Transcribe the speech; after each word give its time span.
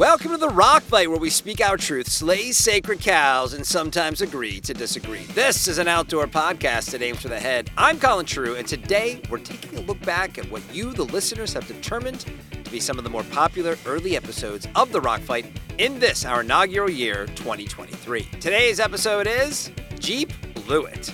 Welcome 0.00 0.30
to 0.30 0.38
the 0.38 0.48
Rock 0.48 0.82
Fight, 0.84 1.10
where 1.10 1.20
we 1.20 1.28
speak 1.28 1.60
our 1.60 1.76
truth, 1.76 2.08
slay 2.08 2.52
sacred 2.52 3.00
cows, 3.00 3.52
and 3.52 3.66
sometimes 3.66 4.22
agree 4.22 4.58
to 4.60 4.72
disagree. 4.72 5.24
This 5.34 5.68
is 5.68 5.76
an 5.76 5.88
outdoor 5.88 6.26
podcast 6.26 6.92
that 6.92 7.02
aims 7.02 7.20
for 7.20 7.28
the 7.28 7.38
head. 7.38 7.70
I'm 7.76 8.00
Colin 8.00 8.24
True, 8.24 8.54
and 8.54 8.66
today 8.66 9.20
we're 9.28 9.36
taking 9.36 9.78
a 9.78 9.82
look 9.82 10.00
back 10.00 10.38
at 10.38 10.50
what 10.50 10.62
you, 10.74 10.94
the 10.94 11.04
listeners, 11.04 11.52
have 11.52 11.68
determined 11.68 12.24
to 12.64 12.70
be 12.70 12.80
some 12.80 12.96
of 12.96 13.04
the 13.04 13.10
more 13.10 13.24
popular 13.24 13.76
early 13.84 14.16
episodes 14.16 14.66
of 14.74 14.90
the 14.90 15.02
Rock 15.02 15.20
Fight 15.20 15.44
in 15.76 15.98
this, 15.98 16.24
our 16.24 16.40
inaugural 16.40 16.88
year, 16.88 17.26
2023. 17.36 18.22
Today's 18.40 18.80
episode 18.80 19.26
is 19.26 19.70
Jeep 19.98 20.32
Blew 20.54 20.86
It. 20.86 21.12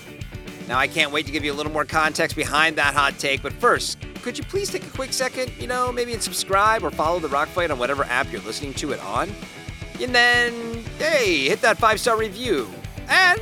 Now, 0.69 0.79
I 0.79 0.87
can't 0.87 1.11
wait 1.11 1.27
to 1.27 1.33
give 1.33 1.45
you 1.45 1.53
a 1.53 1.59
little 1.59 1.73
more 1.73 1.85
context 1.85 2.37
behind 2.37 2.77
that 2.77 2.95
hot 2.95 3.19
take, 3.19 3.43
but 3.43 3.53
first, 3.55 3.99
could 4.27 4.37
you 4.37 4.43
please 4.43 4.69
take 4.69 4.85
a 4.85 4.91
quick 4.91 5.13
second, 5.13 5.53
you 5.61 5.69
know, 5.69 5.93
maybe 5.93 6.13
and 6.13 6.21
subscribe 6.21 6.83
or 6.83 6.91
follow 6.91 7.21
the 7.21 7.29
Rock 7.29 7.47
Fight 7.47 7.71
on 7.71 7.79
whatever 7.79 8.03
app 8.07 8.33
you're 8.33 8.41
listening 8.41 8.75
to 8.75 8.91
it 8.91 8.99
on? 9.05 9.31
And 10.01 10.13
then, 10.13 10.83
hey, 10.99 11.49
hit 11.49 11.61
that 11.61 11.79
five 11.79 12.01
star 12.01 12.19
review. 12.19 12.69
And 13.07 13.41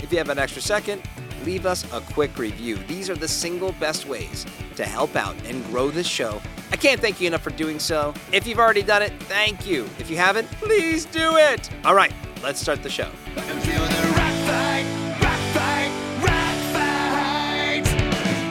if 0.00 0.12
you 0.12 0.18
have 0.18 0.28
an 0.28 0.38
extra 0.38 0.60
second, 0.60 1.00
leave 1.46 1.64
us 1.64 1.90
a 1.90 2.02
quick 2.02 2.36
review. 2.36 2.76
These 2.86 3.08
are 3.08 3.16
the 3.16 3.26
single 3.26 3.72
best 3.80 4.06
ways 4.06 4.44
to 4.74 4.84
help 4.84 5.16
out 5.16 5.34
and 5.46 5.64
grow 5.68 5.90
this 5.90 6.06
show. 6.06 6.42
I 6.70 6.76
can't 6.76 7.00
thank 7.00 7.18
you 7.18 7.28
enough 7.28 7.42
for 7.42 7.48
doing 7.48 7.78
so. 7.78 8.12
If 8.30 8.46
you've 8.46 8.58
already 8.58 8.82
done 8.82 9.00
it, 9.00 9.14
thank 9.22 9.66
you. 9.66 9.84
If 9.98 10.10
you 10.10 10.18
haven't, 10.18 10.50
please 10.60 11.06
do 11.06 11.38
it. 11.38 11.70
All 11.82 11.94
right, 11.94 12.12
let's 12.42 12.60
start 12.60 12.82
the 12.82 12.90
show. 12.90 13.10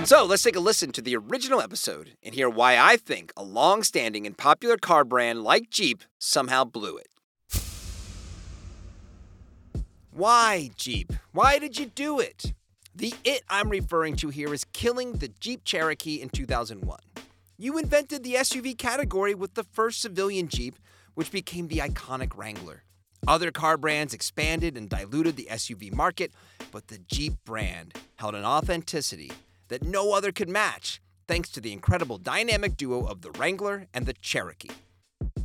So 0.06 0.24
let's 0.24 0.44
take 0.44 0.56
a 0.56 0.60
listen 0.60 0.92
to 0.92 1.02
the 1.02 1.16
original 1.16 1.60
episode 1.60 2.12
and 2.22 2.36
hear 2.36 2.48
why 2.48 2.78
I 2.78 2.96
think 2.96 3.34
a 3.36 3.42
long 3.42 3.82
standing 3.82 4.28
and 4.28 4.38
popular 4.38 4.78
car 4.78 5.04
brand 5.04 5.44
like 5.44 5.72
Jeep 5.72 6.04
somehow 6.20 6.64
blew 6.64 6.98
it. 6.98 7.08
Why, 10.12 10.70
Jeep? 10.76 11.12
Why 11.32 11.58
did 11.58 11.80
you 11.80 11.88
do 11.88 12.20
it? 12.20 12.54
The 12.94 13.16
it 13.24 13.42
I'm 13.50 13.70
referring 13.70 14.16
to 14.18 14.30
here 14.30 14.54
is 14.54 14.64
killing 14.74 15.14
the 15.14 15.30
Jeep 15.40 15.64
Cherokee 15.66 16.22
in 16.22 16.30
2001. 16.30 17.00
You 17.58 17.76
invented 17.80 18.24
the 18.24 18.36
SUV 18.36 18.78
category 18.78 19.34
with 19.34 19.56
the 19.56 19.64
first 19.64 20.02
civilian 20.02 20.50
Jeep, 20.50 20.76
which 21.16 21.32
became 21.32 21.68
the 21.68 21.80
iconic 21.80 22.38
Wrangler. 22.38 22.84
Other 23.28 23.50
car 23.50 23.76
brands 23.76 24.14
expanded 24.14 24.78
and 24.78 24.88
diluted 24.88 25.36
the 25.36 25.48
SUV 25.50 25.92
market, 25.92 26.32
but 26.72 26.90
the 26.90 27.00
Jeep 27.00 27.34
brand 27.44 27.96
held 28.18 28.36
an 28.36 28.46
authenticity 28.46 29.32
that 29.68 29.84
no 29.84 30.14
other 30.14 30.32
could 30.32 30.50
match, 30.50 31.02
thanks 31.28 31.50
to 31.50 31.62
the 31.62 31.74
incredible 31.74 32.18
dynamic 32.18 32.78
duo 32.78 33.06
of 33.06 33.22
the 33.22 33.32
Wrangler 33.32 33.88
and 33.94 34.06
the 34.06 34.14
Cherokee. 34.14 34.70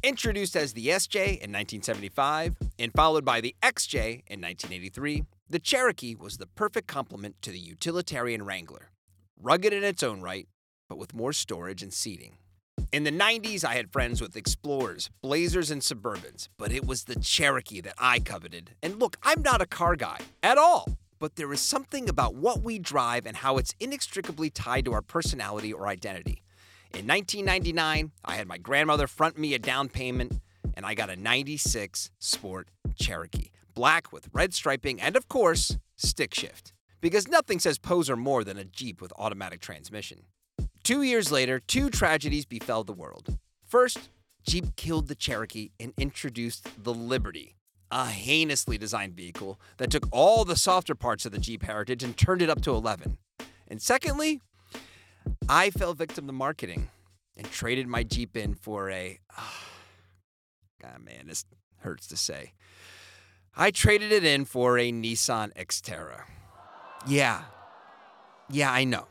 Introduced 0.03 0.57
as 0.57 0.73
the 0.73 0.89
SJ 0.89 1.17
in 1.17 1.53
1975 1.53 2.57
and 2.79 2.93
followed 2.93 3.25
by 3.25 3.41
the 3.41 3.55
XJ 3.63 4.23
in 4.27 4.41
1983, 4.41 5.25
the 5.49 5.59
Cherokee 5.59 6.15
was 6.15 6.39
the 6.39 6.47
perfect 6.47 6.87
complement 6.87 7.41
to 7.43 7.51
the 7.51 7.59
utilitarian 7.59 8.45
Wrangler. 8.45 8.91
Rugged 9.39 9.73
in 9.73 9.85
its 9.85 10.03
own 10.03 10.21
right, 10.21 10.49
but 10.89 10.99
with 10.99 11.15
more 11.15 11.33
storage 11.33 11.83
and 11.83 11.93
seating. 11.93 12.37
In 12.93 13.05
the 13.05 13.13
90s, 13.13 13.65
I 13.65 13.75
had 13.75 13.93
friends 13.93 14.21
with 14.21 14.37
Explorers, 14.37 15.11
Blazers, 15.23 15.71
and 15.71 15.83
Suburbans, 15.83 16.49
but 16.59 16.73
it 16.73 16.87
was 16.87 17.05
the 17.05 17.21
Cherokee 17.21 17.81
that 17.83 17.95
I 17.99 18.21
coveted. 18.21 18.71
And 18.83 18.99
look, 18.99 19.17
I'm 19.23 19.43
not 19.43 19.61
a 19.61 19.67
car 19.67 19.97
guy 19.97 20.19
at 20.43 20.59
all 20.59 20.89
but 21.21 21.37
there 21.37 21.53
is 21.53 21.61
something 21.61 22.09
about 22.09 22.35
what 22.35 22.63
we 22.63 22.79
drive 22.79 23.27
and 23.27 23.37
how 23.37 23.59
it's 23.59 23.75
inextricably 23.79 24.51
tied 24.51 24.87
to 24.87 24.93
our 24.93 25.03
personality 25.03 25.73
or 25.73 25.87
identity. 25.87 26.43
In 26.93 27.07
1999, 27.07 28.11
I 28.25 28.35
had 28.35 28.49
my 28.49 28.59
grandmother 28.59 29.07
front 29.07 29.39
me 29.39 29.55
a 29.55 29.59
down 29.59 29.89
payment, 29.91 30.41
and 30.75 30.85
I 30.85 30.95
got 30.95 31.11
a 31.11 31.15
96 31.15 32.11
Sport 32.19 32.69
Cherokee, 32.99 33.51
black 33.75 34.13
with 34.13 34.29
red 34.33 34.55
striping, 34.55 35.01
and 35.01 35.15
of 35.15 35.29
course, 35.29 35.77
stick 35.97 36.35
shift. 36.35 36.73
Because 37.01 37.29
nothing 37.29 37.61
says 37.61 37.79
poser 37.79 38.17
more 38.17 38.43
than 38.43 38.59
a 38.59 38.65
Jeep 38.65 39.01
with 39.01 39.13
automatic 39.17 39.61
transmission. 39.61 40.25
Two 40.83 41.03
years 41.03 41.31
later, 41.31 41.61
two 41.61 41.91
tragedies 41.91 42.47
befell 42.47 42.83
the 42.83 42.93
world. 42.93 43.39
First, 43.65 44.11
Jeep 44.43 44.75
killed 44.77 45.09
the 45.09 45.15
Cherokee 45.15 45.71
and 45.79 45.93
introduced 45.99 46.67
the 46.83 46.93
Liberty, 46.93 47.55
a 47.91 48.07
heinously 48.07 48.79
designed 48.79 49.15
vehicle 49.15 49.61
that 49.79 49.91
took 49.91 50.07
all 50.13 50.45
the 50.45 50.57
softer 50.57 50.95
parts 50.95 51.27
of 51.27 51.33
the 51.33 51.39
Jeep 51.39 51.65
heritage 51.65 52.03
and 52.03 52.17
turned 52.17 52.43
it 52.43 52.51
up 52.51 52.61
to 52.63 52.75
11. 52.75 53.19
And 53.69 53.83
secondly, 53.83 54.41
I 55.49 55.71
fell 55.71 55.95
victim 55.95 56.27
to 56.27 56.33
marketing 56.33 56.89
and 57.37 57.51
traded 57.51 57.87
my 57.87 58.03
Jeep 58.03 58.37
in 58.37 58.55
for 58.55 58.91
a. 58.91 59.19
Oh, 59.39 59.65
God, 60.83 61.05
man, 61.05 61.27
this 61.27 61.45
hurts 61.79 62.07
to 62.09 62.17
say. 62.17 62.53
I 63.57 63.71
traded 63.71 64.13
it 64.13 64.25
in 64.25 64.45
for 64.45 64.79
a 64.79 64.93
Nissan 64.93 65.53
Xterra. 65.55 66.23
Yeah. 67.07 67.43
Yeah, 68.49 68.73
I 68.73 68.85
know. 68.85 69.07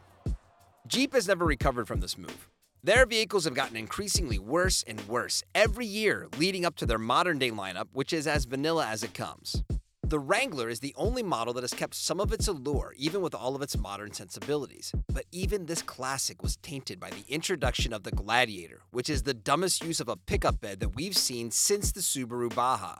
Jeep 0.87 1.13
has 1.13 1.27
never 1.27 1.45
recovered 1.45 1.87
from 1.87 1.99
this 1.99 2.17
move. 2.17 2.49
Their 2.81 3.05
vehicles 3.05 3.43
have 3.43 3.55
gotten 3.55 3.75
increasingly 3.75 4.39
worse 4.39 4.83
and 4.87 5.01
worse 5.01 5.43
every 5.53 5.85
year 5.85 6.29
leading 6.37 6.63
up 6.63 6.77
to 6.77 6.85
their 6.85 6.97
modern 6.97 7.37
day 7.37 7.51
lineup, 7.51 7.87
which 7.91 8.13
is 8.13 8.25
as 8.25 8.45
vanilla 8.45 8.87
as 8.87 9.03
it 9.03 9.13
comes. 9.13 9.63
The 10.01 10.17
Wrangler 10.17 10.69
is 10.69 10.79
the 10.79 10.93
only 10.95 11.21
model 11.21 11.53
that 11.55 11.63
has 11.63 11.73
kept 11.73 11.93
some 11.93 12.21
of 12.21 12.31
its 12.31 12.47
allure, 12.47 12.93
even 12.97 13.21
with 13.21 13.35
all 13.35 13.53
of 13.53 13.61
its 13.61 13.77
modern 13.77 14.13
sensibilities. 14.13 14.93
But 15.11 15.25
even 15.33 15.65
this 15.65 15.81
classic 15.81 16.41
was 16.41 16.55
tainted 16.55 17.01
by 17.01 17.09
the 17.09 17.25
introduction 17.27 17.91
of 17.91 18.03
the 18.03 18.11
Gladiator, 18.11 18.81
which 18.91 19.09
is 19.09 19.23
the 19.23 19.33
dumbest 19.33 19.83
use 19.83 19.99
of 19.99 20.07
a 20.07 20.15
pickup 20.15 20.61
bed 20.61 20.79
that 20.79 20.95
we've 20.95 21.17
seen 21.17 21.51
since 21.51 21.91
the 21.91 21.99
Subaru 21.99 22.55
Baja. 22.55 22.95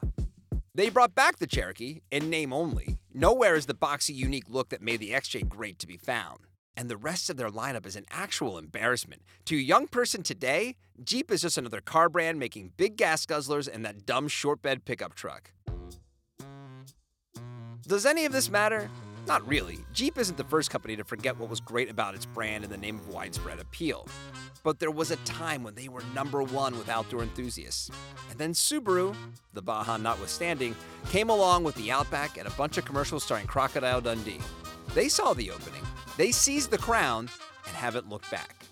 They 0.76 0.90
brought 0.90 1.16
back 1.16 1.40
the 1.40 1.48
Cherokee, 1.48 2.02
in 2.12 2.30
name 2.30 2.52
only. 2.52 2.98
Nowhere 3.14 3.56
is 3.56 3.66
the 3.66 3.74
boxy, 3.74 4.14
unique 4.14 4.50
look 4.50 4.70
that 4.70 4.82
made 4.82 5.00
the 5.00 5.12
XJ 5.12 5.48
great 5.48 5.80
to 5.80 5.88
be 5.88 5.98
found 5.98 6.40
and 6.80 6.90
the 6.90 6.96
rest 6.96 7.30
of 7.30 7.36
their 7.36 7.50
lineup 7.50 7.86
is 7.86 7.98
an 7.98 8.06
actual 8.10 8.58
embarrassment. 8.58 9.22
To 9.44 9.56
a 9.58 9.60
young 9.60 9.86
person 9.86 10.24
today, 10.24 10.78
Jeep 11.04 11.30
is 11.30 11.42
just 11.42 11.58
another 11.58 11.82
car 11.82 12.08
brand 12.08 12.40
making 12.40 12.72
big 12.78 12.96
gas 12.96 13.26
guzzlers 13.26 13.68
and 13.72 13.84
that 13.84 14.06
dumb 14.06 14.30
short 14.30 14.62
bed 14.62 14.86
pickup 14.86 15.14
truck. 15.14 15.52
Does 17.86 18.06
any 18.06 18.24
of 18.24 18.32
this 18.32 18.50
matter? 18.50 18.90
Not 19.28 19.46
really. 19.46 19.80
Jeep 19.92 20.18
isn't 20.18 20.38
the 20.38 20.46
first 20.46 20.70
company 20.70 20.96
to 20.96 21.04
forget 21.04 21.38
what 21.38 21.50
was 21.50 21.60
great 21.60 21.90
about 21.90 22.16
its 22.16 22.26
brand 22.26 22.64
in 22.64 22.70
the 22.70 22.78
name 22.78 22.96
of 22.96 23.10
widespread 23.10 23.60
appeal. 23.60 24.08
But 24.64 24.80
there 24.80 24.90
was 24.90 25.12
a 25.12 25.18
time 25.18 25.64
when 25.64 25.76
they 25.76 25.90
were 25.90 26.04
number 26.16 26.44
one 26.44 26.78
with 26.78 26.88
outdoor 26.88 27.24
enthusiasts. 27.24 27.92
And 28.30 28.40
then 28.40 28.54
Subaru, 28.54 29.14
the 29.52 29.62
Baja 29.62 29.98
notwithstanding, 29.98 30.76
came 31.10 31.30
along 31.30 31.66
with 31.66 31.76
the 31.76 31.92
Outback 31.92 32.38
and 32.38 32.48
a 32.48 32.52
bunch 32.52 32.78
of 32.78 32.86
commercials 32.86 33.26
starring 33.26 33.48
Crocodile 33.48 34.00
Dundee. 34.00 34.40
They 34.96 35.10
saw 35.10 35.34
the 35.34 35.52
opening 35.52 35.84
they 36.20 36.34
seized 36.34 36.70
the 36.70 36.78
crown 36.78 37.30
and 37.66 37.76
haven't 37.78 38.10
looked 38.10 38.30
back. 38.30 38.66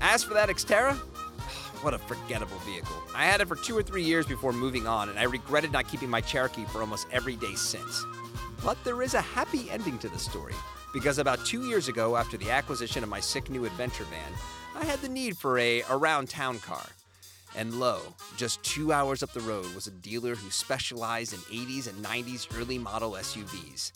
As 0.00 0.22
for 0.22 0.32
that 0.34 0.48
Xterra, 0.48 0.94
what 1.82 1.92
a 1.92 1.98
forgettable 1.98 2.58
vehicle. 2.58 2.96
I 3.16 3.24
had 3.24 3.40
it 3.40 3.48
for 3.48 3.56
two 3.56 3.76
or 3.76 3.82
three 3.82 4.04
years 4.04 4.26
before 4.26 4.52
moving 4.52 4.86
on, 4.86 5.08
and 5.08 5.18
I 5.18 5.24
regretted 5.24 5.72
not 5.72 5.88
keeping 5.88 6.08
my 6.08 6.20
Cherokee 6.20 6.64
for 6.66 6.80
almost 6.80 7.08
every 7.10 7.34
day 7.34 7.56
since. 7.56 8.06
But 8.62 8.82
there 8.84 9.02
is 9.02 9.14
a 9.14 9.20
happy 9.20 9.68
ending 9.70 9.98
to 9.98 10.08
the 10.08 10.20
story, 10.20 10.54
because 10.92 11.18
about 11.18 11.44
two 11.44 11.66
years 11.66 11.88
ago, 11.88 12.14
after 12.14 12.36
the 12.36 12.52
acquisition 12.52 13.02
of 13.02 13.08
my 13.08 13.18
sick 13.18 13.50
new 13.50 13.64
adventure 13.64 14.04
van, 14.04 14.32
I 14.76 14.84
had 14.84 15.00
the 15.00 15.08
need 15.08 15.36
for 15.36 15.58
a 15.58 15.82
around 15.90 16.28
town 16.28 16.60
car. 16.60 16.86
And 17.56 17.74
lo, 17.74 18.00
just 18.36 18.62
two 18.62 18.92
hours 18.92 19.22
up 19.22 19.32
the 19.32 19.40
road 19.40 19.72
was 19.74 19.86
a 19.86 19.92
dealer 19.92 20.34
who 20.34 20.50
specialized 20.50 21.32
in 21.32 21.38
80s 21.40 21.88
and 21.88 22.04
90s 22.04 22.48
early 22.58 22.78
model 22.78 23.12
SUVs. 23.12 23.92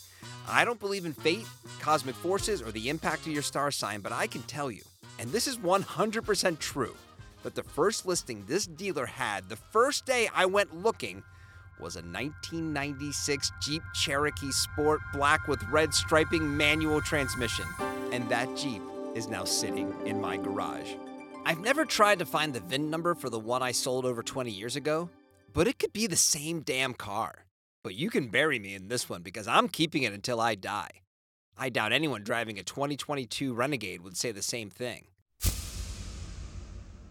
I 0.48 0.64
don't 0.64 0.78
believe 0.78 1.04
in 1.04 1.12
fate, 1.12 1.46
cosmic 1.80 2.14
forces, 2.14 2.62
or 2.62 2.70
the 2.70 2.88
impact 2.88 3.26
of 3.26 3.32
your 3.32 3.42
star 3.42 3.70
sign, 3.70 4.00
but 4.00 4.12
I 4.12 4.26
can 4.26 4.42
tell 4.42 4.70
you, 4.70 4.82
and 5.18 5.30
this 5.32 5.48
is 5.48 5.58
100% 5.58 6.58
true, 6.58 6.94
that 7.42 7.54
the 7.54 7.62
first 7.62 8.06
listing 8.06 8.44
this 8.46 8.66
dealer 8.66 9.06
had 9.06 9.48
the 9.48 9.56
first 9.56 10.06
day 10.06 10.28
I 10.34 10.46
went 10.46 10.74
looking 10.74 11.22
was 11.80 11.96
a 11.96 12.02
1996 12.02 13.52
Jeep 13.60 13.82
Cherokee 13.94 14.50
Sport 14.50 15.00
black 15.12 15.46
with 15.46 15.62
red 15.70 15.94
striping 15.94 16.56
manual 16.56 17.00
transmission. 17.00 17.66
And 18.12 18.28
that 18.28 18.56
Jeep 18.56 18.82
is 19.14 19.28
now 19.28 19.44
sitting 19.44 19.94
in 20.04 20.20
my 20.20 20.36
garage. 20.36 20.94
I've 21.48 21.60
never 21.60 21.86
tried 21.86 22.18
to 22.18 22.26
find 22.26 22.52
the 22.52 22.60
VIN 22.60 22.90
number 22.90 23.14
for 23.14 23.30
the 23.30 23.38
one 23.38 23.62
I 23.62 23.72
sold 23.72 24.04
over 24.04 24.22
20 24.22 24.50
years 24.50 24.76
ago, 24.76 25.08
but 25.54 25.66
it 25.66 25.78
could 25.78 25.94
be 25.94 26.06
the 26.06 26.14
same 26.14 26.60
damn 26.60 26.92
car. 26.92 27.46
But 27.82 27.94
you 27.94 28.10
can 28.10 28.28
bury 28.28 28.58
me 28.58 28.74
in 28.74 28.88
this 28.88 29.08
one 29.08 29.22
because 29.22 29.48
I'm 29.48 29.66
keeping 29.66 30.02
it 30.02 30.12
until 30.12 30.42
I 30.42 30.56
die. 30.56 30.90
I 31.56 31.70
doubt 31.70 31.94
anyone 31.94 32.22
driving 32.22 32.58
a 32.58 32.62
2022 32.62 33.54
Renegade 33.54 34.02
would 34.02 34.14
say 34.14 34.30
the 34.30 34.42
same 34.42 34.68
thing. 34.68 35.06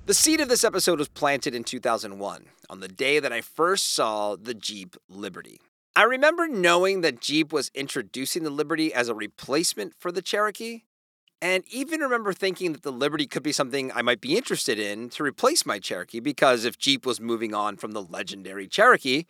The 0.05 0.13
seed 0.13 0.39
of 0.39 0.49
this 0.49 0.63
episode 0.63 0.99
was 0.99 1.09
planted 1.09 1.55
in 1.55 1.63
2001, 1.63 2.45
on 2.69 2.79
the 2.79 2.87
day 2.87 3.19
that 3.19 3.33
I 3.33 3.41
first 3.41 3.91
saw 3.91 4.35
the 4.35 4.53
Jeep 4.53 4.95
Liberty. 5.09 5.59
I 5.95 6.03
remember 6.03 6.47
knowing 6.47 7.01
that 7.01 7.21
Jeep 7.21 7.51
was 7.51 7.71
introducing 7.73 8.43
the 8.43 8.51
Liberty 8.51 8.93
as 8.93 9.09
a 9.09 9.15
replacement 9.15 9.95
for 9.97 10.11
the 10.11 10.21
Cherokee, 10.21 10.83
and 11.41 11.63
even 11.69 11.99
remember 11.99 12.33
thinking 12.33 12.73
that 12.73 12.83
the 12.83 12.91
Liberty 12.91 13.27
could 13.27 13.43
be 13.43 13.51
something 13.51 13.91
I 13.93 14.01
might 14.01 14.21
be 14.21 14.35
interested 14.35 14.79
in 14.79 15.09
to 15.09 15.23
replace 15.23 15.65
my 15.65 15.79
Cherokee 15.79 16.19
because 16.19 16.65
if 16.65 16.77
Jeep 16.77 17.05
was 17.05 17.19
moving 17.19 17.53
on 17.53 17.77
from 17.77 17.91
the 17.91 18.01
legendary 18.01 18.67
Cherokee, 18.67 19.25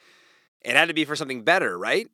it 0.61 0.75
had 0.75 0.87
to 0.87 0.93
be 0.93 1.05
for 1.05 1.15
something 1.15 1.43
better, 1.43 1.77
right? 1.77 2.07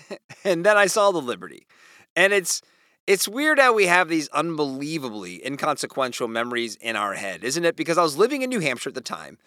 and 0.44 0.64
then 0.64 0.76
I 0.76 0.86
saw 0.86 1.10
the 1.12 1.20
Liberty. 1.20 1.66
And 2.14 2.32
it's 2.32 2.62
it's 3.06 3.28
weird 3.28 3.60
how 3.60 3.72
we 3.72 3.86
have 3.86 4.08
these 4.08 4.28
unbelievably 4.30 5.46
inconsequential 5.46 6.26
memories 6.26 6.74
in 6.76 6.96
our 6.96 7.14
head, 7.14 7.44
isn't 7.44 7.64
it? 7.64 7.76
Because 7.76 7.98
I 7.98 8.02
was 8.02 8.16
living 8.16 8.42
in 8.42 8.50
New 8.50 8.58
Hampshire 8.58 8.88
at 8.88 8.94
the 8.96 9.00
time, 9.00 9.38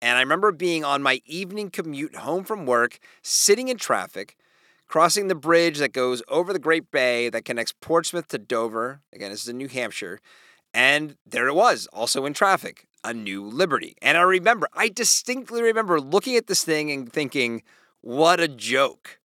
and 0.00 0.16
I 0.16 0.20
remember 0.20 0.50
being 0.50 0.82
on 0.82 1.02
my 1.02 1.20
evening 1.26 1.70
commute 1.70 2.16
home 2.16 2.44
from 2.44 2.64
work, 2.64 2.98
sitting 3.20 3.68
in 3.68 3.76
traffic, 3.76 4.36
crossing 4.92 5.28
the 5.28 5.34
bridge 5.34 5.78
that 5.78 5.90
goes 5.90 6.22
over 6.28 6.52
the 6.52 6.58
Great 6.58 6.90
Bay 6.90 7.30
that 7.30 7.46
connects 7.46 7.72
Portsmouth 7.80 8.28
to 8.28 8.36
Dover. 8.36 9.00
Again, 9.14 9.30
this 9.30 9.40
is 9.40 9.48
in 9.48 9.56
New 9.56 9.68
Hampshire. 9.68 10.20
And 10.74 11.16
there 11.24 11.48
it 11.48 11.54
was, 11.54 11.88
also 11.94 12.26
in 12.26 12.34
traffic, 12.34 12.86
a 13.02 13.14
new 13.14 13.42
Liberty. 13.42 13.96
And 14.02 14.18
I 14.18 14.20
remember, 14.20 14.68
I 14.74 14.90
distinctly 14.90 15.62
remember 15.62 15.98
looking 15.98 16.36
at 16.36 16.46
this 16.46 16.62
thing 16.62 16.90
and 16.90 17.10
thinking, 17.10 17.62
what 18.02 18.38
a 18.38 18.48
joke. 18.48 19.18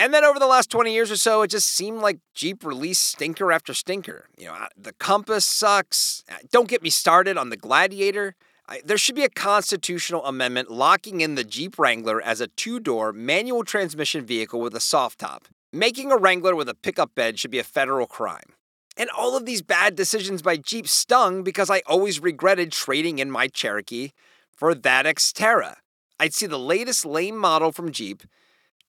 And 0.00 0.14
then 0.14 0.24
over 0.24 0.38
the 0.38 0.46
last 0.46 0.70
20 0.70 0.94
years 0.94 1.10
or 1.10 1.16
so, 1.16 1.42
it 1.42 1.48
just 1.48 1.68
seemed 1.68 2.00
like 2.00 2.18
Jeep 2.32 2.64
released 2.64 3.04
stinker 3.04 3.52
after 3.52 3.74
stinker. 3.74 4.30
You 4.38 4.46
know, 4.46 4.66
the 4.78 4.94
Compass 4.94 5.44
sucks. 5.44 6.24
Uh, 6.26 6.36
don't 6.50 6.70
get 6.70 6.82
me 6.82 6.88
started 6.88 7.36
on 7.36 7.50
the 7.50 7.58
Gladiator. 7.58 8.34
There 8.84 8.98
should 8.98 9.14
be 9.14 9.24
a 9.24 9.28
constitutional 9.28 10.24
amendment 10.24 10.70
locking 10.70 11.20
in 11.20 11.34
the 11.34 11.44
Jeep 11.44 11.78
Wrangler 11.78 12.20
as 12.22 12.40
a 12.40 12.46
two 12.46 12.80
door 12.80 13.12
manual 13.12 13.64
transmission 13.64 14.24
vehicle 14.24 14.60
with 14.60 14.74
a 14.74 14.80
soft 14.80 15.18
top. 15.18 15.46
Making 15.72 16.12
a 16.12 16.16
Wrangler 16.16 16.54
with 16.54 16.68
a 16.68 16.74
pickup 16.74 17.14
bed 17.14 17.38
should 17.38 17.50
be 17.50 17.58
a 17.58 17.64
federal 17.64 18.06
crime. 18.06 18.54
And 18.96 19.08
all 19.10 19.36
of 19.36 19.46
these 19.46 19.62
bad 19.62 19.96
decisions 19.96 20.42
by 20.42 20.56
Jeep 20.56 20.86
stung 20.86 21.42
because 21.42 21.70
I 21.70 21.82
always 21.86 22.20
regretted 22.20 22.72
trading 22.72 23.18
in 23.18 23.30
my 23.30 23.48
Cherokee 23.48 24.10
for 24.50 24.74
that 24.74 25.06
Xterra. 25.06 25.76
I'd 26.20 26.34
see 26.34 26.46
the 26.46 26.58
latest 26.58 27.06
lame 27.06 27.36
model 27.36 27.72
from 27.72 27.90
Jeep 27.90 28.22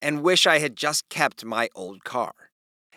and 0.02 0.22
wish 0.22 0.46
I 0.46 0.58
had 0.58 0.76
just 0.76 1.08
kept 1.08 1.44
my 1.44 1.68
old 1.74 2.04
car. 2.04 2.34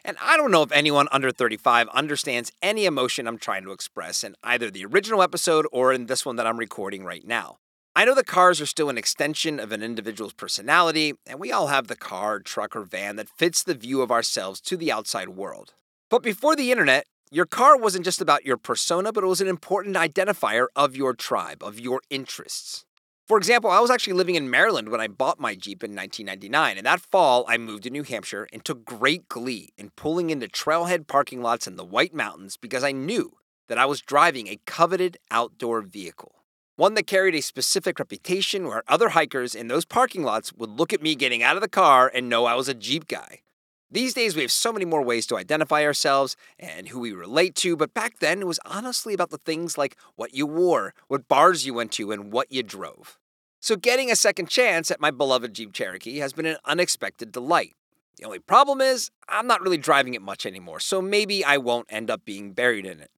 And 0.08 0.16
I 0.22 0.38
don't 0.38 0.52
know 0.52 0.64
if 0.64 0.72
anyone 0.72 1.10
under 1.12 1.34
35 1.34 1.90
understands 1.90 2.54
any 2.62 2.86
emotion 2.86 3.28
I'm 3.28 3.38
trying 3.38 3.66
to 3.66 3.74
express 3.74 4.24
in 4.24 4.38
either 4.42 4.72
the 4.72 4.86
original 4.86 5.22
episode 5.22 5.68
or 5.70 5.92
in 5.92 6.06
this 6.06 6.26
one 6.26 6.38
that 6.38 6.48
I'm 6.48 6.58
recording 6.58 7.04
right 7.04 7.28
now. 7.28 7.58
I 7.94 8.06
know 8.06 8.16
the 8.16 8.24
cars 8.24 8.62
are 8.62 8.66
still 8.66 8.90
an 8.90 8.98
extension 8.98 9.60
of 9.60 9.74
an 9.74 9.84
individual's 9.84 10.32
personality, 10.32 11.16
and 11.26 11.42
we 11.42 11.52
all 11.52 11.68
have 11.68 11.88
the 11.88 11.98
car, 11.98 12.40
truck, 12.40 12.74
or 12.74 12.84
van 12.84 13.18
that 13.18 13.28
fits 13.28 13.62
the 13.62 13.74
view 13.74 14.02
of 14.02 14.10
ourselves 14.10 14.62
to 14.62 14.78
the 14.78 14.94
outside 14.94 15.28
world. 15.28 15.74
But 16.10 16.24
before 16.24 16.56
the 16.56 16.72
internet, 16.72 17.06
your 17.30 17.46
car 17.46 17.76
wasn't 17.76 18.06
just 18.06 18.22
about 18.22 18.46
your 18.46 18.56
persona, 18.56 19.12
but 19.12 19.26
it 19.26 19.28
was 19.28 19.42
an 19.42 19.50
important 19.50 19.98
identifier 19.98 20.68
of 20.74 20.96
your 20.96 21.16
tribe, 21.16 21.62
of 21.62 21.82
your 21.82 22.00
interests. 22.10 22.86
For 23.28 23.38
example, 23.38 23.70
I 23.70 23.82
was 23.82 23.92
actually 23.92 24.14
living 24.14 24.36
in 24.36 24.50
Maryland 24.50 24.88
when 24.88 25.02
I 25.02 25.10
bought 25.10 25.38
my 25.38 25.54
Jeep 25.54 25.84
in 25.84 25.94
1999, 25.94 26.78
and 26.78 26.86
that 26.86 27.02
fall 27.12 27.44
I 27.46 27.58
moved 27.58 27.84
to 27.84 27.90
New 27.90 28.04
Hampshire 28.04 28.48
and 28.54 28.64
took 28.64 28.86
great 28.86 29.28
glee 29.28 29.74
in 29.78 29.90
pulling 29.98 30.30
into 30.30 30.48
trailhead 30.48 31.08
parking 31.08 31.42
lots 31.42 31.68
in 31.68 31.76
the 31.76 31.84
White 31.84 32.14
Mountains 32.14 32.56
because 32.56 32.86
I 32.86 32.94
knew 32.94 33.34
that 33.68 33.78
I 33.78 33.86
was 33.86 34.00
driving 34.00 34.48
a 34.48 34.62
coveted 34.66 35.18
outdoor 35.30 35.82
vehicle. 35.82 36.36
One 36.78 36.94
that 36.94 37.06
carried 37.06 37.36
a 37.36 37.42
specific 37.42 38.00
reputation 38.00 38.66
where 38.66 38.84
other 38.88 39.10
hikers 39.10 39.56
in 39.56 39.68
those 39.68 39.84
parking 39.84 40.24
lots 40.24 40.54
would 40.54 40.70
look 40.70 40.94
at 40.94 41.02
me 41.02 41.14
getting 41.14 41.44
out 41.44 41.58
of 41.58 41.62
the 41.62 41.68
car 41.68 42.10
and 42.14 42.30
know 42.30 42.46
I 42.46 42.56
was 42.56 42.70
a 42.70 42.74
Jeep 42.74 43.10
guy. 43.10 43.42
These 43.90 44.14
days, 44.14 44.36
we 44.36 44.42
have 44.42 44.52
so 44.52 44.74
many 44.74 44.84
more 44.84 45.02
ways 45.02 45.26
to 45.28 45.38
identify 45.38 45.86
ourselves 45.86 46.36
and 46.60 46.90
who 46.90 47.00
we 47.00 47.14
relate 47.14 47.56
to, 47.56 47.78
but 47.78 47.94
back 47.94 48.20
then 48.20 48.42
it 48.42 48.48
was 48.48 48.60
honestly 48.66 49.14
about 49.14 49.30
the 49.30 49.38
things 49.38 49.78
like 49.78 49.96
what 50.18 50.34
you 50.34 50.46
wore, 50.46 50.94
what 51.08 51.30
bars 51.30 51.66
you 51.66 51.74
went 51.74 51.94
to, 51.94 52.12
and 52.12 52.34
what 52.34 52.52
you 52.52 52.64
drove. 52.64 53.18
So, 53.62 53.78
getting 53.78 54.12
a 54.12 54.16
second 54.18 54.50
chance 54.50 54.92
at 54.92 55.00
my 55.00 55.10
beloved 55.10 55.54
Jeep 55.54 55.72
Cherokee 55.72 56.20
has 56.20 56.34
been 56.34 56.46
an 56.46 56.58
unexpected 56.66 57.32
delight. 57.32 57.76
The 58.18 58.26
only 58.26 58.40
problem 58.40 58.82
is, 58.82 59.10
I'm 59.30 59.48
not 59.48 59.62
really 59.62 59.78
driving 59.78 60.16
it 60.16 60.22
much 60.22 60.46
anymore, 60.46 60.82
so 60.82 61.02
maybe 61.02 61.46
I 61.46 61.58
won't 61.58 61.88
end 61.90 62.12
up 62.12 62.26
being 62.26 62.52
buried 62.52 62.86
in 62.86 63.00
it. 63.00 63.10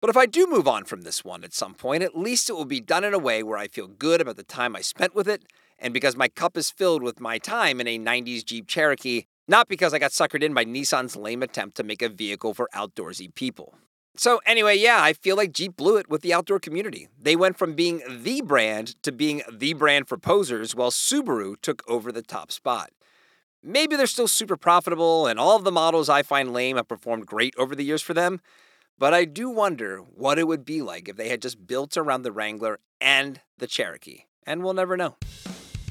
But 0.00 0.10
if 0.10 0.16
I 0.16 0.26
do 0.26 0.46
move 0.46 0.68
on 0.68 0.84
from 0.84 1.02
this 1.02 1.24
one 1.24 1.42
at 1.42 1.54
some 1.54 1.74
point, 1.74 2.02
at 2.02 2.18
least 2.18 2.50
it 2.50 2.52
will 2.52 2.66
be 2.66 2.80
done 2.80 3.02
in 3.02 3.14
a 3.14 3.18
way 3.18 3.42
where 3.42 3.58
I 3.58 3.66
feel 3.66 3.88
good 3.88 4.20
about 4.20 4.36
the 4.36 4.44
time 4.44 4.76
I 4.76 4.82
spent 4.82 5.14
with 5.14 5.26
it, 5.26 5.42
and 5.78 5.94
because 5.94 6.16
my 6.16 6.28
cup 6.28 6.56
is 6.58 6.70
filled 6.70 7.02
with 7.02 7.18
my 7.18 7.38
time 7.38 7.80
in 7.80 7.88
a 7.88 7.98
90s 7.98 8.44
Jeep 8.44 8.68
Cherokee 8.68 9.24
not 9.48 9.68
because 9.68 9.94
I 9.94 9.98
got 9.98 10.12
suckered 10.12 10.42
in 10.42 10.54
by 10.54 10.64
Nissan's 10.64 11.16
lame 11.16 11.42
attempt 11.42 11.76
to 11.78 11.82
make 11.82 12.02
a 12.02 12.08
vehicle 12.08 12.54
for 12.54 12.68
outdoorsy 12.74 13.34
people. 13.34 13.74
So, 14.14 14.40
anyway, 14.44 14.76
yeah, 14.76 15.00
I 15.00 15.12
feel 15.12 15.36
like 15.36 15.52
Jeep 15.52 15.76
blew 15.76 15.96
it 15.96 16.10
with 16.10 16.22
the 16.22 16.34
outdoor 16.34 16.58
community. 16.58 17.08
They 17.20 17.36
went 17.36 17.56
from 17.56 17.74
being 17.74 18.02
the 18.08 18.42
brand 18.42 19.00
to 19.04 19.12
being 19.12 19.42
the 19.50 19.74
brand 19.74 20.08
for 20.08 20.18
posers, 20.18 20.74
while 20.74 20.90
Subaru 20.90 21.54
took 21.62 21.82
over 21.88 22.10
the 22.10 22.22
top 22.22 22.50
spot. 22.50 22.90
Maybe 23.62 23.96
they're 23.96 24.06
still 24.06 24.28
super 24.28 24.56
profitable, 24.56 25.26
and 25.26 25.38
all 25.38 25.56
of 25.56 25.64
the 25.64 25.72
models 25.72 26.08
I 26.08 26.22
find 26.22 26.52
lame 26.52 26.76
have 26.76 26.88
performed 26.88 27.26
great 27.26 27.54
over 27.56 27.74
the 27.74 27.84
years 27.84 28.02
for 28.02 28.12
them, 28.12 28.40
but 28.98 29.14
I 29.14 29.24
do 29.24 29.48
wonder 29.48 29.98
what 29.98 30.38
it 30.38 30.48
would 30.48 30.64
be 30.64 30.82
like 30.82 31.08
if 31.08 31.16
they 31.16 31.28
had 31.28 31.42
just 31.42 31.66
built 31.66 31.96
around 31.96 32.22
the 32.22 32.32
Wrangler 32.32 32.80
and 33.00 33.40
the 33.56 33.68
Cherokee. 33.68 34.24
And 34.44 34.64
we'll 34.64 34.74
never 34.74 34.96
know. 34.96 35.16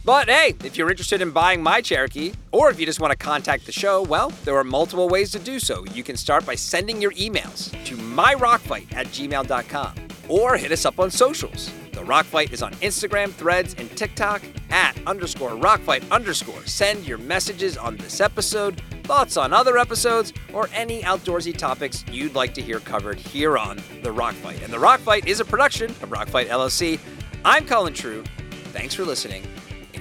But 0.07 0.29
hey, 0.29 0.55
if 0.63 0.77
you're 0.77 0.89
interested 0.89 1.21
in 1.21 1.31
buying 1.31 1.61
my 1.61 1.81
Cherokee, 1.81 2.31
or 2.53 2.69
if 2.69 2.79
you 2.79 2.85
just 2.85 3.01
want 3.01 3.11
to 3.11 3.17
contact 3.17 3.65
the 3.65 3.73
show, 3.73 4.03
well, 4.03 4.29
there 4.45 4.55
are 4.55 4.63
multiple 4.63 5.09
ways 5.09 5.31
to 5.31 5.39
do 5.39 5.59
so. 5.59 5.83
You 5.93 6.01
can 6.01 6.15
start 6.15 6.45
by 6.45 6.55
sending 6.55 7.01
your 7.01 7.11
emails 7.11 7.71
to 7.83 7.97
myrockfight 7.97 8.95
at 8.95 9.07
gmail.com 9.07 9.95
or 10.29 10.55
hit 10.55 10.71
us 10.71 10.85
up 10.85 10.97
on 11.01 11.11
socials. 11.11 11.69
The 11.91 12.05
Rockfight 12.05 12.53
is 12.53 12.61
on 12.61 12.71
Instagram, 12.75 13.33
Threads, 13.33 13.75
and 13.77 13.91
TikTok 13.97 14.43
at 14.69 14.97
underscore 15.05 15.57
rockfight 15.57 16.09
underscore. 16.09 16.65
Send 16.65 17.05
your 17.05 17.17
messages 17.17 17.75
on 17.75 17.97
this 17.97 18.21
episode, 18.21 18.81
thoughts 19.03 19.35
on 19.35 19.51
other 19.51 19.77
episodes, 19.77 20.31
or 20.53 20.69
any 20.73 21.01
outdoorsy 21.01 21.57
topics 21.57 22.05
you'd 22.09 22.33
like 22.33 22.53
to 22.53 22.61
hear 22.61 22.79
covered 22.79 23.17
here 23.17 23.57
on 23.57 23.81
The 24.03 24.11
Rockfight. 24.13 24.63
And 24.63 24.71
The 24.71 24.79
Rockfight 24.79 25.27
is 25.27 25.41
a 25.41 25.45
production 25.45 25.89
of 25.89 26.11
Rockfight 26.11 26.47
LLC. 26.47 26.97
I'm 27.43 27.67
Colin 27.67 27.93
True. 27.93 28.23
Thanks 28.71 28.93
for 28.93 29.03
listening 29.03 29.45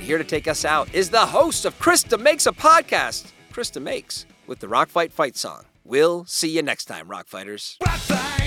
here 0.06 0.18
to 0.18 0.24
take 0.24 0.46
us 0.46 0.64
out 0.64 0.88
is 0.94 1.10
the 1.10 1.26
host 1.26 1.64
of 1.64 1.76
Krista 1.80 2.18
Makes 2.18 2.46
a 2.46 2.52
Podcast, 2.52 3.32
Krista 3.52 3.82
Makes, 3.82 4.24
with 4.46 4.60
the 4.60 4.68
Rock 4.68 4.88
Fight 4.88 5.12
Fight 5.12 5.36
song. 5.36 5.64
We'll 5.84 6.24
see 6.26 6.48
you 6.48 6.62
next 6.62 6.84
time, 6.84 7.08
Rock 7.08 7.26
Fighters. 7.26 7.76
Rock 7.84 7.98
fight. 7.98 8.45